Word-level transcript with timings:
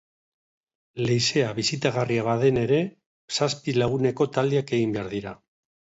Leizea 1.07 1.51
bisitagarria 1.59 2.25
baden 2.29 2.57
ere, 2.63 2.79
zazpi 3.37 3.79
laguneko 3.79 4.31
taldeak 4.39 4.75
egin 4.79 4.97
behar 4.97 5.13
dira. 5.17 5.35